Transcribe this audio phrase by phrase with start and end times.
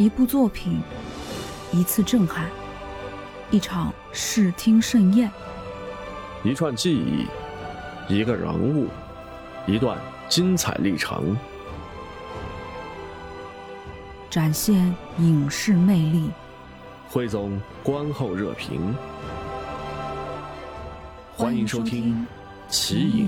[0.00, 0.80] 一部作品，
[1.74, 2.48] 一次震撼，
[3.50, 5.30] 一场视听盛宴，
[6.42, 7.26] 一串记忆，
[8.08, 8.88] 一个人物，
[9.66, 11.36] 一段精彩历程，
[14.30, 16.30] 展现影视魅力，
[17.10, 18.96] 汇总观后热评。
[21.36, 22.26] 欢迎收听
[22.72, 23.26] 《奇影》。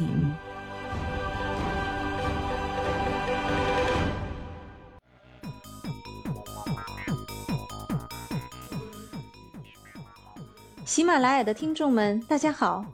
[10.93, 12.85] 喜马拉雅的听众们，大家好，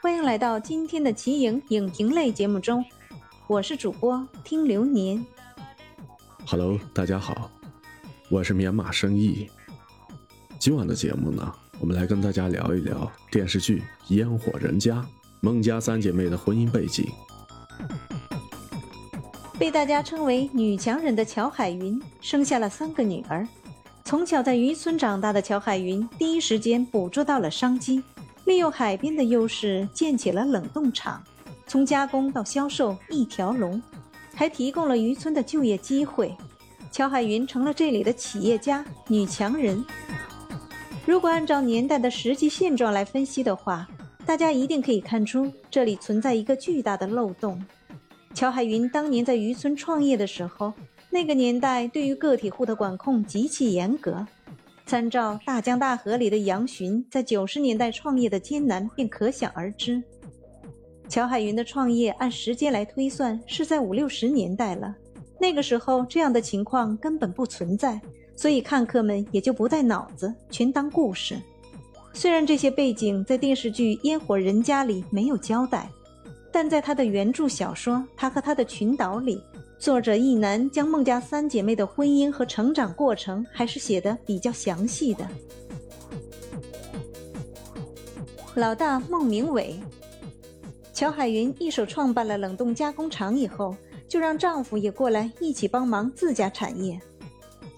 [0.00, 2.84] 欢迎来到今天的奇影影评类节目中，
[3.48, 5.26] 我是主播听流年。
[6.46, 7.50] Hello，大家好，
[8.28, 9.50] 我是棉马生意。
[10.60, 13.82] 今晚的节目呢，我们来跟大家聊一聊电视剧
[14.14, 14.98] 《烟火人家》
[15.40, 17.04] 孟家三姐妹的婚姻背景。
[19.58, 23.44] 被大家称为女强人的乔海云，生下了三个女儿。
[24.10, 28.02] 从小在渔村长大的乔海云，第一时间捕捉到了商机，
[28.44, 31.22] 利用海边的优势建起了冷冻厂，
[31.68, 33.80] 从加工到销售一条龙，
[34.34, 36.36] 还提供了渔村的就业机会。
[36.90, 39.84] 乔海云成了这里的企业家、女强人。
[41.06, 43.86] 如果按照年代的实际现状来分析的话，
[44.26, 47.64] 大家一定可以看出这里存在一个巨大的漏洞。
[48.34, 50.72] 乔海云当年在渔村创业的时候。
[51.12, 54.24] 那个年代对于个体户的管控极其严格，
[54.86, 60.00] 参照大江大河里的杨巡在九十年代创业的艰难，便可想而知。
[61.08, 64.94] 乔海云的创业按时间来推算是在五六十年代了，
[65.40, 68.00] 那个时候这样的情况根本不存在，
[68.36, 71.36] 所以看客们也就不带脑子，全当故事。
[72.12, 75.90] 虽然这些背景在电视剧《烟火人家》里没有交代，
[76.52, 79.42] 但在他的原著小说《他和他的群岛》里。
[79.80, 85.26] 作者一男将孟家三姐妹的婚姻和成长过程还是写的比较详细的。
[88.56, 89.80] 老大孟明伟，
[90.92, 93.74] 乔海云一手创办了冷冻加工厂以后，
[94.06, 97.00] 就让丈夫也过来一起帮忙自家产业。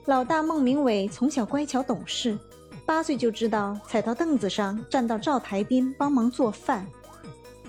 [0.07, 2.37] 老大孟明伟从小乖巧懂事，
[2.85, 6.85] 八岁就知道踩到凳子上站到灶台边帮忙做饭。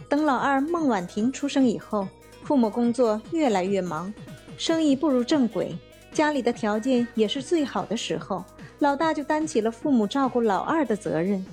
[0.09, 2.07] 等老二孟婉婷出生以后。
[2.43, 4.13] 父母工作越来越忙，
[4.57, 5.75] 生意步入正轨，
[6.11, 8.43] 家里的条件也是最好的时候，
[8.79, 11.43] 老大就担起了父母照顾老二的责任。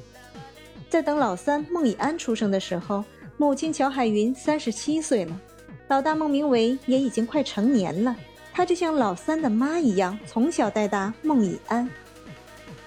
[0.88, 3.04] 在等老三孟以安出生的时候，
[3.36, 5.40] 母亲乔海云三十七岁了，
[5.86, 8.14] 老大孟明伟也已经快成年了。
[8.52, 11.88] 他就像老三的妈一样，从小带大孟以安。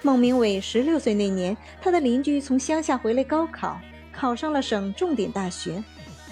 [0.02, 3.80] 孟明伟十六岁那年，他的邻居从乡下回来高考，
[4.12, 5.82] 考上了省重点大学。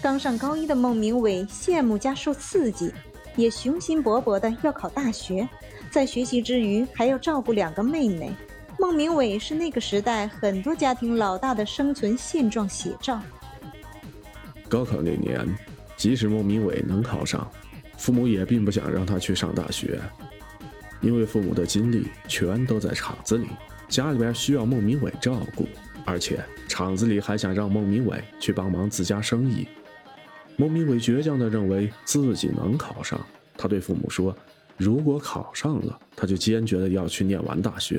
[0.02, 2.92] 刚上高一的孟明伟羡慕加受刺激，
[3.36, 5.48] 也雄心勃勃的要考大学，
[5.92, 8.32] 在学习之余还要照顾两个妹妹。
[8.80, 13.22] 孟明伟是那个时代很多家庭老大的生存现状写照。
[14.68, 15.48] 高考那年，
[15.96, 17.48] 即使孟明伟能考上，
[17.96, 20.00] 父母也并不想让他去上大学，
[21.02, 23.46] 因为父母的精力全都在厂子里，
[23.88, 25.68] 家里边需要孟明伟照顾，
[26.06, 29.68] 而且厂子里还想让孟明伟去帮忙自家生意。
[30.62, 33.20] 孟明伟倔强地认为自己能考上。
[33.58, 34.36] 他对父母说
[34.78, 37.98] ：“如果考上了，他就坚决地要去念完大学；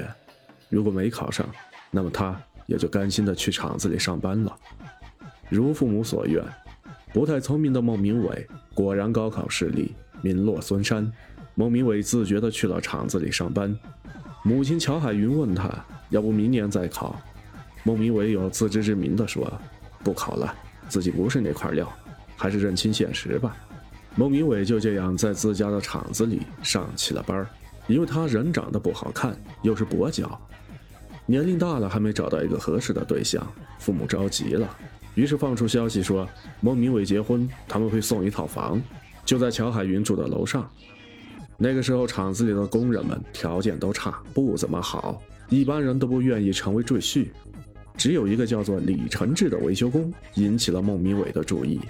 [0.68, 1.44] 如果没考上，
[1.90, 4.56] 那么他也就甘心地去厂子里上班了。”
[5.50, 6.40] 如父母所愿，
[7.12, 11.12] 不太聪明的孟明伟果然高考失利，名落孙山。
[11.56, 13.76] 孟明伟自觉地去了厂子里上班。
[14.44, 15.68] 母亲乔海云问他
[16.10, 17.20] ：“要不明年再考？”
[17.82, 19.52] 孟明伟有自知之明地说
[20.04, 20.54] ：“不考了，
[20.88, 21.92] 自己不是那块料。”
[22.42, 23.56] 还是认清现实吧。
[24.16, 27.46] 孟明伟就这样在自家的厂子里上起了班儿，
[27.86, 30.40] 因为他人长得不好看，又是跛脚，
[31.24, 33.46] 年龄大了还没找到一个合适的对象，
[33.78, 34.68] 父母着急了，
[35.14, 36.28] 于是放出消息说
[36.60, 38.82] 孟明伟结婚他们会送一套房，
[39.24, 40.68] 就在乔海云住的楼上。
[41.56, 47.28] 那个时候厂子里的工人们条件都差，不怎么好，一般人都不愿意成为赘婿，
[47.96, 51.80] 只有一个叫做李承志的维修工引起了孟明伟的注意。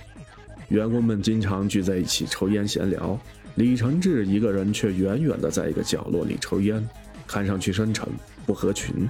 [0.73, 3.21] 员工们经常聚在一起抽烟闲聊，
[3.57, 6.83] 李承志一个人却远远地在一个角落里抽烟，
[7.27, 8.09] 看上去深沉
[8.47, 9.07] 不合群。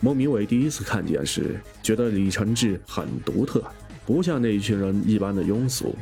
[0.00, 3.62] 孟明伟第一次看见时，觉得李承志很独特，
[4.04, 5.94] 不像那一群人一般的庸俗，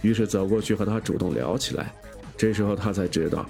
[0.00, 1.92] 于是走过去和他主动聊起来。
[2.36, 3.44] 这时候他才知道，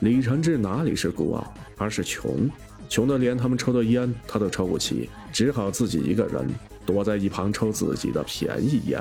[0.00, 2.50] 李承志哪里是孤傲，而是穷，
[2.88, 6.44] 穷得连他们抽的烟他都抽不起，只好自己一个人
[6.84, 9.00] 躲在一旁抽自己的便宜烟。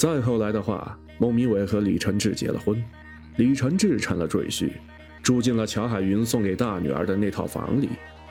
[0.00, 2.82] 再后来的话，孟明伟和李承志结了婚，
[3.36, 4.72] 李承志成了赘婿，
[5.22, 7.90] 住进了乔海云送给大女儿的那套房里，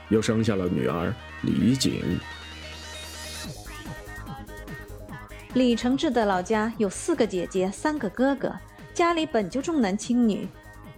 [0.09, 1.13] 又生下了女儿
[1.43, 2.01] 李锦。
[5.53, 8.51] 李承志的老家有四个姐姐，三个哥哥，
[8.91, 10.47] 家里本就重男轻女。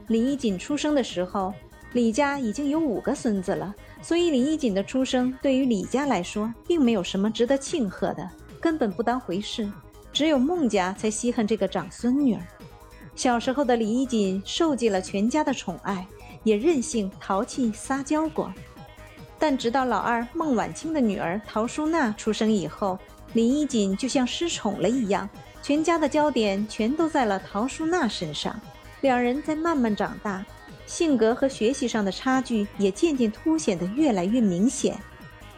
[0.08, 1.54] 李衣锦出生的时候，
[1.92, 8.26] 李家已经有五个孙子了，所以李衣锦的出生对于李家来说，并没有什么值得庆贺的，
[8.62, 9.70] 根本不当回事。
[10.14, 12.42] 只有孟家才稀罕这个长孙女儿。
[13.16, 16.06] 小时候的李衣锦受尽了全家的宠爱，
[16.44, 18.52] 也任性、淘气、撒娇过。
[19.38, 22.98] 但直到老二孟晚清的女儿陶淑娜出生以后，
[23.34, 25.28] 李衣锦就像失宠了一样，
[25.62, 28.60] 全家的焦点全都在了陶淑娜身上。
[29.02, 30.46] 两人在慢慢长大，
[30.86, 34.96] 性格和学习上的差距也渐渐凸显得越来越明显。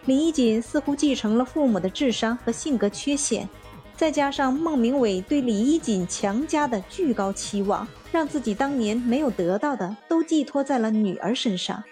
[0.05, 3.47] 李衣锦似乎继承了父母的智商和性格缺陷，
[3.95, 11.83] 再加上孟明伟对李衣锦强加的巨高期望，让自己当年没有得到的都寄托在了女儿身上，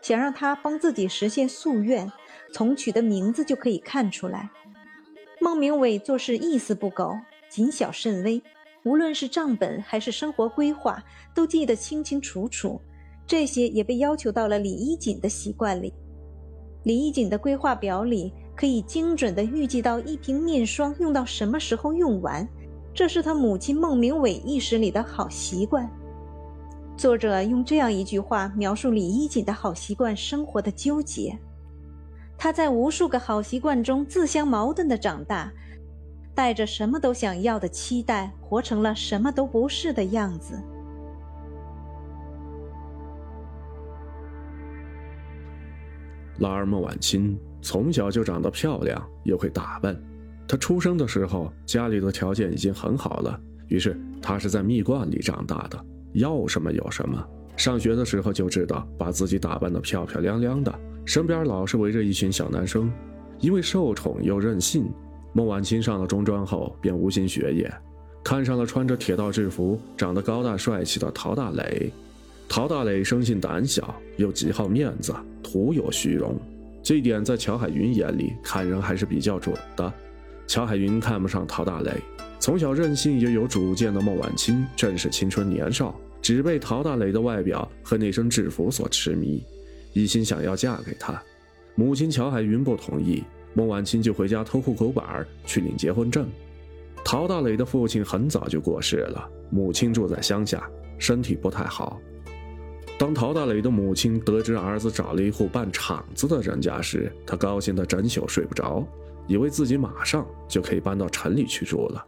[0.00, 2.10] 想让她帮自己实现夙愿，
[2.52, 4.48] 从取的名字就可以看出来。
[5.40, 7.18] 孟明伟做事一丝不苟，
[7.50, 8.40] 谨小慎微，
[8.84, 11.02] 无论是账本还是生活规划，
[11.34, 12.80] 都记得清清楚楚。
[13.26, 15.92] 这些也被要求到了李衣锦的习惯里。
[16.84, 22.46] 李衣锦的规划表里可以精准地预计到一瓶面霜用到什么时候用完，
[22.92, 25.88] 这是他母亲孟明伟意识里的好习惯。
[26.96, 31.38] 作者用这样一句话描述李衣锦的好习惯生活的纠结。
[32.36, 35.52] 他在无数个好习惯中自相矛盾的长大，
[36.34, 40.60] 带着什么都想要的期待，活成了什么都不是的样子。
[46.38, 49.96] 老二孟晚清从小就长得漂亮，又会打扮。
[50.46, 53.38] 她出生的时候，家里的条件已经很好了，
[53.68, 55.78] 于是她是在蜜罐里长大的，
[56.14, 57.22] 要什么有什么。
[57.56, 60.72] 上学的时候就知道把自己打扮得漂漂亮亮的。
[61.04, 62.92] 身边老是围着一群小男生，
[63.40, 64.88] 因为受宠又任性，
[65.32, 67.72] 孟晚清上了中专后便无心学业，
[68.22, 71.90] 看上了穿着铁道制服、长得高大帅气的陶大磊。
[72.48, 76.34] 陶大磊生性胆小，又极好面子，徒有虚荣，
[76.88, 79.92] 这一点在乔海云眼里看人还是比较准的。
[80.46, 81.92] 乔海云看不上陶大磊，
[82.40, 89.44] 从小任性又有主见的孟晚清正是青春年少，只被陶大磊的外表和那身制服所痴迷。
[89.92, 91.22] 一心想要嫁给他，
[91.74, 95.04] 母亲乔海云不同意，孟晚清就回家偷户口本
[95.44, 96.26] 去领结婚证。
[97.04, 102.00] 陶大磊的父亲很早就过世了，母亲住在乡下，身体不太好。
[102.98, 108.84] 当陶大磊的母亲得知儿子找了一户办厂子的人家时，他高兴得整宿睡不着，
[109.28, 112.04] 以为自己马上就可以搬到城里去住了。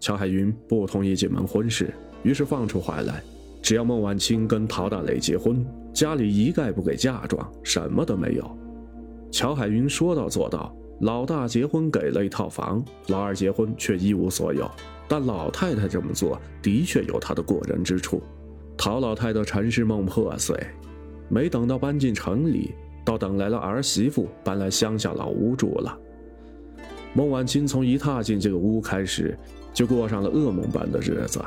[0.00, 3.22] 乔海云不同意这门婚事，于是放出话来。
[3.62, 8.58] 只要孟晚清跟陶大磊结婚，家里一概不给嫁妆，什么都没有。
[9.30, 14.68] 乔海云说到做到，老大结婚给了一套房，老二结婚却一无所有。
[15.06, 18.20] 但老太太这么做的确有她的过人之处。
[18.76, 20.56] 陶老太的陈世梦破碎，
[21.28, 22.72] 没等到搬进城里，
[23.04, 25.98] 倒等来了儿媳妇搬来乡下老屋住了。
[27.14, 29.38] 孟晚清从一踏进这个屋开始，
[29.72, 31.40] 就过上了噩梦般的日子。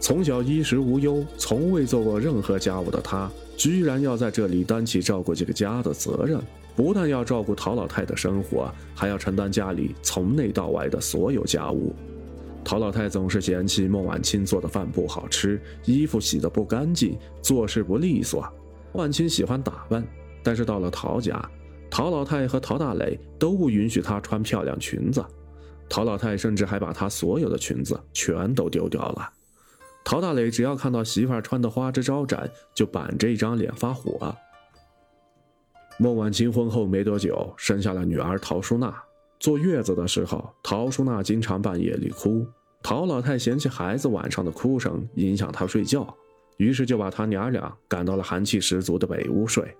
[0.00, 6.40] 从小衣食无忧，从未做过任何家务的他，居然要在这里担起照顾这个家的责任。
[6.74, 11.94] 不但要照顾陶老太的生活，还要承担家里从内到外的所有家务。
[12.64, 18.48] 陶老太总是嫌弃孟晚清做的饭不好吃，衣服洗得不干净，做事不利索。
[18.92, 20.06] 万清喜欢打扮，
[20.42, 21.44] 但是到了陶家，
[21.90, 25.24] 陶老太和陶大磊都不允许她穿漂亮裙子。
[25.88, 29.28] 陶老太甚至还把她所有的裙子全都丢掉了。
[30.04, 34.34] 陶大磊只要看到媳妇穿的花枝招展，就板着一张脸发火。
[35.98, 38.94] 孟晚清婚后没多久，生下了女儿陶淑娜。
[39.42, 42.46] 坐月子的时候，陶淑娜经常半夜里哭，
[42.80, 46.16] 陶老太嫌弃孩子晚上的哭声影响她睡觉，
[46.58, 49.76] 于是就把他娘俩赶到了寒气十足的北屋睡。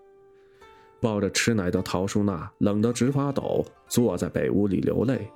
[1.01, 5.31] 抱着吃奶的陶淑娜冷得直发抖，坐在北屋里流泪。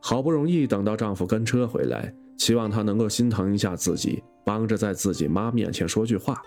[0.00, 2.12] 好不容易等到丈夫跟车回来。
[2.36, 6.42] 期望他能够心疼一下自己，帮着在自己妈面前说句话。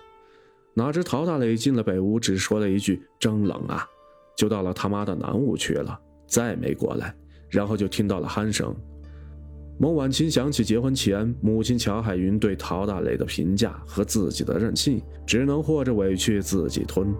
[0.74, 3.88] 哪知陶大磊进了北屋，只说了一句“真冷啊”，
[4.36, 5.98] 就到了他妈的南屋去了，
[6.34, 7.14] 再没过来。
[7.50, 8.76] 然后就听到了鼾声。
[9.80, 17.14] 孟晚清想起结婚前母亲乔海云对陶大磊的评价和自己的任性，只能和着委屈自己吞。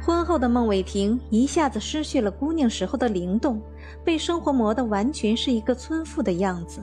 [0.00, 3.60] 婚后的孟伟婷一下子失去了姑娘时候的灵动，
[4.04, 6.80] 被生活磨得完全是一个村妇的样子，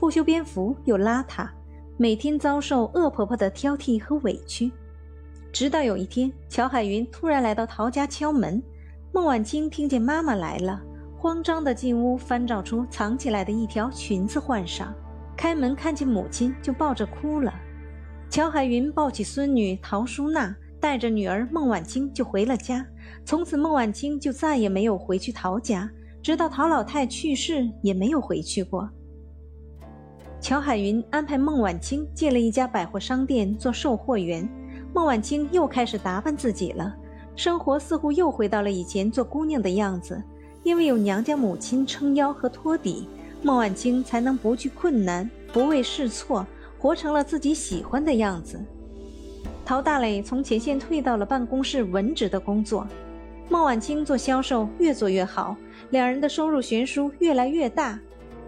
[0.00, 1.48] 不修边幅又邋遢，
[1.96, 4.72] 每天遭受恶婆婆的挑剔和委屈。
[5.52, 8.62] 直到有一天，乔海云突然来到陶家敲门，
[9.14, 10.82] 孟晚清听见妈妈来了，
[11.16, 14.92] 慌张的进屋翻找出藏起来的一条裙子换上，
[15.36, 17.54] 开门看见母亲就抱着哭了。
[18.28, 22.84] 乔海云抱起孙女陶淑娜，带着女儿孟晚清就回了家。
[23.24, 25.88] 从此，孟晚清就再也没有回去陶家，
[26.20, 28.90] 直到陶老太去世也没有回去过。
[30.40, 34.46] 乔海云安排孟晚清进了一家百货商店做售货员。
[34.92, 36.94] 孟晚清又开始打扮自己了，
[37.36, 40.22] 生活似乎又回到了以前做姑娘的样子。
[40.62, 43.06] 因为有娘家母亲撑腰和托底，
[43.42, 46.46] 孟晚清才能不惧困难，不畏试错，
[46.78, 48.58] 活成了自己喜欢的样子。
[49.62, 52.86] 陶大磊从前线退到了办公室文职的工作，
[53.50, 55.54] 孟晚清做销售越做越好，
[55.90, 57.98] 两人的收入悬殊越来越大，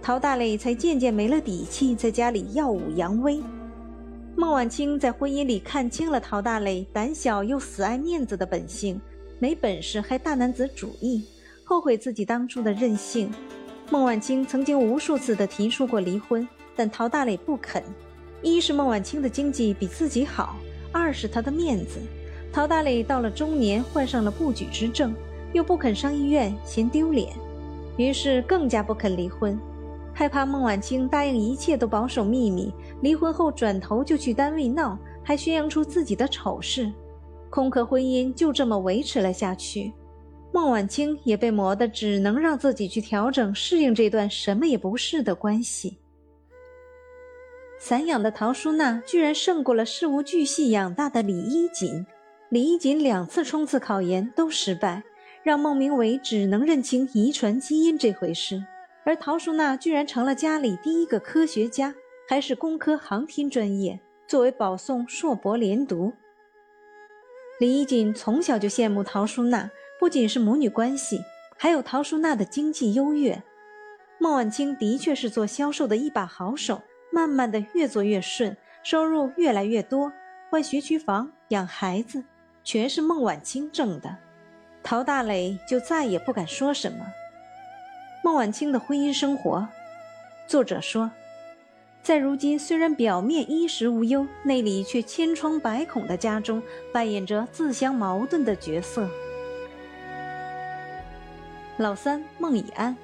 [0.01, 3.43] 陶大磊才渐渐没了底气，在家里耀武扬威。
[4.39, 9.01] 孟晚清在婚姻里看清了陶大磊胆小又死爱面子的本性，
[9.39, 11.25] 没本事还大男子主义，
[11.65, 13.33] 后悔自己当初的任性。
[13.89, 17.83] 孟晚清曾经无数次的提出过离婚，但陶大磊不肯。
[18.43, 20.57] 一是孟晚清的经济比自己好，
[20.93, 21.99] 二是他的面子。
[22.53, 25.15] 陶大磊到了中年，患上了不举之症，
[25.55, 27.33] 又不肯上医院，嫌丢脸，
[27.97, 29.59] 于是更加不肯离婚。
[30.19, 36.91] 害怕孟晚清答应一切都保守秘密，离婚后转头就去单位闹，还宣扬出自己的丑事，
[37.51, 39.93] 空壳婚姻就这么维持了下去。
[40.55, 45.99] 孟晚清也被磨得只能让自己去调整适应这段什么也不是的关系。
[47.79, 52.07] 散养的陶淑娜居然胜过了事无巨细养大的李衣锦，
[52.49, 55.03] 李衣锦两次冲刺考研都失败，
[55.43, 58.65] 让孟明伟只能认清遗传基因这回事。
[59.07, 61.95] 而陶淑娜居然成了家里第一个科学家，
[62.29, 66.13] 还是工科航天专业，作为保送硕博连读。
[67.61, 69.71] 李衣锦从小就羡慕陶淑娜，
[70.01, 71.21] 不仅是母女关系，
[71.57, 73.41] 还有陶淑娜的经济优越。
[74.19, 76.83] 孟晚清的确是做销售的一把好手，
[77.13, 80.13] 慢慢的越做越顺，收入越来越多，
[80.51, 82.25] 换学区房、养孩子，
[82.65, 84.17] 全是孟晚清挣的。
[84.83, 87.07] 陶大磊就再也不敢说什么。
[88.27, 89.69] 孟晚清的婚姻生活，
[90.49, 91.09] 作者说，
[92.03, 96.61] 在如今虽然表面衣食无忧，内里却千疮百孔的家中，
[96.93, 99.09] 扮演着自相矛盾的角色。
[101.77, 102.97] 老三孟以安，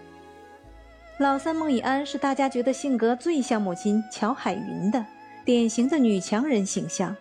[1.18, 5.06] 老三孟以安是大家觉得性格最像母亲乔海云的
[5.44, 7.16] 典型的女强人形象。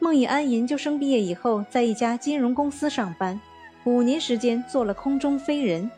[0.00, 3.40] 孟以安研究生毕业以后，在一家金融公司上班，
[3.84, 5.88] 五年时间做了空中飞人。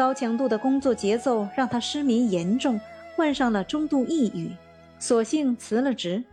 [0.00, 2.80] 高强度的工作节奏让他失眠严重，
[3.14, 4.50] 患上了中度抑郁，
[4.98, 6.24] 索性辞了职。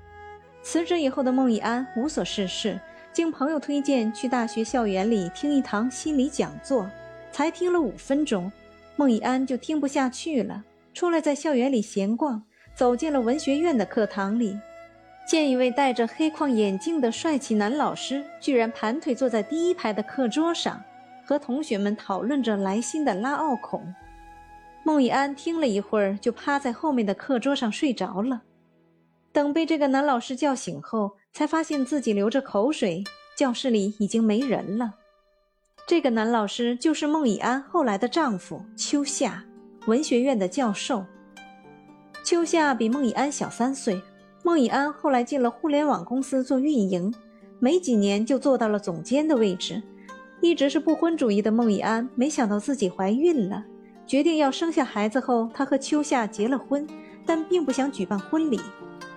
[0.63, 2.79] 辞职以后的孟以安无所事事，
[3.12, 6.89] 经朋友推荐去大学校园里听一堂心理讲座，
[7.29, 8.50] 才听了五分钟，
[8.95, 12.41] 孟以安就听不下去了，出来在校园里闲逛，
[12.74, 14.57] 走进了文学院的课堂里，
[15.27, 20.81] 见一位戴着黑框眼镜的帅气男老师，居然盘腿坐在第一排的课桌上。
[21.27, 23.93] 和同学们讨论着来新的拉奥孔，
[24.86, 28.43] 孟以安听了一会儿，就趴在后面的课桌上睡着了。
[29.34, 33.03] 等被这个男老师叫醒后，才发现自己流着口水，
[33.36, 34.93] 教室里已经没人了。
[35.86, 39.43] 这个男老师就是孟以安后来的丈夫秋夏，
[39.86, 41.05] 文学院的教授。
[42.24, 44.01] 秋夏比孟以安小三岁。
[44.43, 47.13] 孟以安后来进了互联网公司做运营，
[47.60, 49.84] 没几年就做到了总监的位置。
[50.48, 53.66] 一直是不婚主义的孟以安，没想到自己怀孕了，
[54.06, 56.88] 决定要生下孩子后，他和秋夏结了婚，
[57.25, 58.58] 但并不想举办婚礼。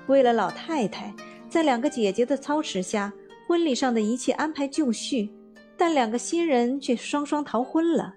[0.09, 1.15] 为了老太太，
[1.49, 3.13] 在两个姐姐的操持下，
[3.47, 5.31] 婚礼上的一切安排就绪，
[5.77, 8.17] 但两个新人却双双逃婚了。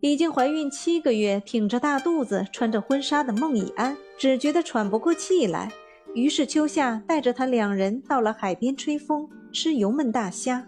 [0.00, 5.70] 已经怀孕七个月、挺着大肚子、穿着婚纱的孟以安，只觉得喘不过气来，
[6.14, 10.66] 于是秋夏带着他两人到了海边吹风，吃油焖大虾。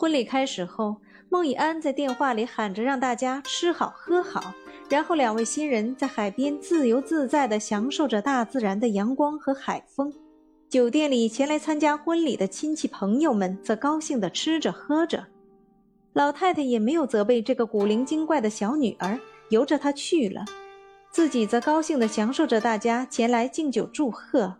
[0.00, 0.96] 婚礼开始后，
[1.28, 4.54] 孟以安在电话里喊着让大家吃好喝好，
[4.88, 10.10] 然后两位新人在海边自由自在地享受着大自然的阳光和海风。
[10.70, 15.26] 酒店里前来参加婚礼的亲戚朋友们则高兴地吃着喝着，
[16.14, 20.46] 老太太也没有责备这个古灵精怪的小女儿，由着她去了，
[21.10, 24.54] 自己则高兴地享受着大家前来敬酒祝贺。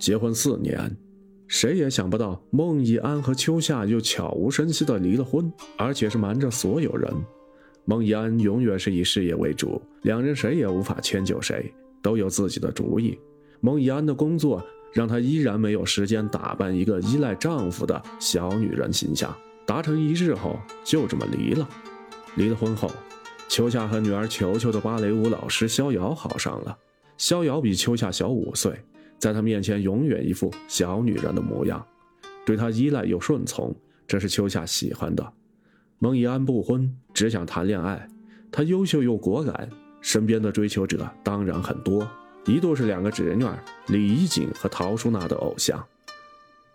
[0.00, 1.05] 结婚四年。
[1.48, 7.12] 谁也想不到，孟以安和秋夏又悄无声息地离了婚，而且是瞒着所有人。
[7.84, 11.72] 孟以安永远是以事业为主，两人谁也无法迁就谁。
[12.02, 13.18] 都有自己的主意。
[13.60, 19.34] 孟以安的工作让她依然没有时间打扮一个依赖丈夫的小女人形象。
[19.64, 21.68] 达成一致后，就这么离了。
[22.36, 22.90] 离了婚后，
[23.48, 26.78] 秋夏和女儿球球的芭蕾舞老师逍遥好上了。
[27.18, 28.72] 逍遥比秋夏小五岁，
[29.18, 31.84] 在她面前永远一副小女人的模样，
[32.44, 33.74] 对她依赖又顺从，
[34.06, 35.32] 这是秋夏喜欢的。
[35.98, 38.08] 孟以安不婚，只想谈恋爱。
[38.52, 39.68] 她优秀又果敢，
[40.00, 42.06] 身边的追求者当然很多。
[42.44, 43.44] 一度是两个侄女
[43.88, 45.84] 李怡锦和陶淑娜的偶像。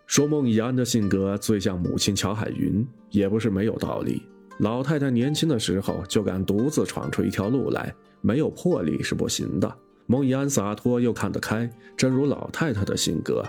[0.06, 4.22] 说孟以安的性格最像母亲乔海云，也不是没有道理。
[4.58, 9.76] 老太太年轻的时候就敢独自闯出一条路来，没有魄力是不行的。
[10.06, 13.44] 孟以安洒脱又看得开，真如老太太的性格。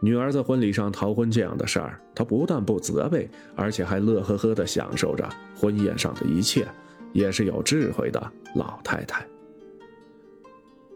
[0.00, 6.66] 女儿在婚礼上逃婚这样的事儿，她不但不责备，而且还乐呵呵地享受着婚宴上的一切，
[7.12, 9.26] 也是有智慧的老太太。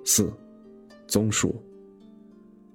[0.04, 0.30] 四，
[1.06, 1.54] 综述。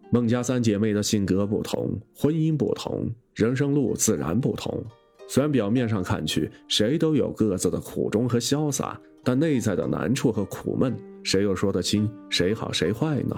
[0.10, 4.84] 孟家三姐妹的性格不同，婚姻不同，人生路自然不同。
[5.28, 13.36] 虽然表面上看去，谁都有各自的苦衷和潇洒，但内在的难处和苦闷，谁又说得清谁好谁坏呢？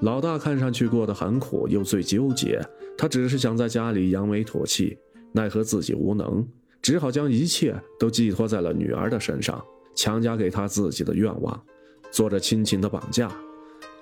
[0.00, 2.60] 老大看上去过得很苦，又最纠结。
[2.96, 4.98] 他只是想在家里扬眉吐气，
[5.32, 6.46] 奈何自己无能，
[6.82, 9.62] 只好将一切都寄托在了女儿的身上，
[9.94, 11.62] 强加给她自己的愿望，
[12.10, 13.30] 做着亲情的绑架。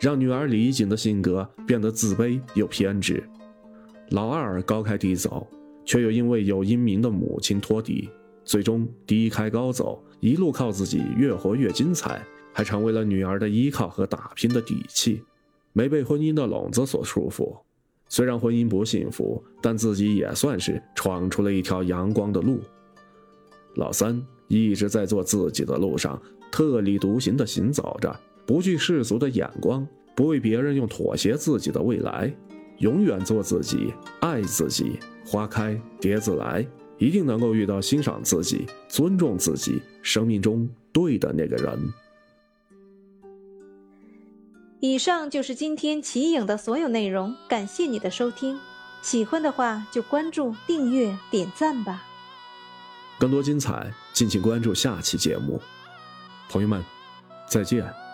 [0.01, 3.23] 让女儿李锦的性格变得自卑又偏执，
[4.11, 5.45] 老二高开低走，
[5.85, 8.09] 却又因为有英明的母亲托底，
[8.45, 12.25] 最终低开高走，一路靠自己越活越精彩，
[12.59, 15.23] 还成为了女儿的依靠和打拼的底气，
[15.73, 17.57] 没被婚姻的笼子所束缚。
[18.09, 22.59] 虽然婚姻不幸福，但自己也算是闯出了一条阳光的路。
[23.77, 28.13] 老三一直在做自己的路上，特立独行地行走着。
[28.45, 29.87] 不惧世俗的眼光，
[30.17, 32.35] 不为别人用妥协自己的未来，
[32.79, 34.99] 永远做自己，爱自己。
[35.25, 36.67] 花开蝶自来，
[36.99, 41.79] 一定能够遇到欣赏自己、尊重自己生命中对的那个人。
[44.81, 48.59] 以上就是今天奇影的所有内容，感谢你的收听。
[49.03, 52.05] 喜欢的话就关注、订阅、点赞吧。
[53.19, 55.61] 更多精彩，敬请关注下期节目。
[56.49, 56.85] 朋友们，
[57.49, 58.08] 再见。